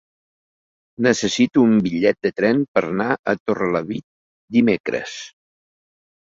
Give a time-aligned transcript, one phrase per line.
[1.07, 4.07] Necessito un bitllet de tren per anar a Torrelavit
[4.57, 5.15] dimecres.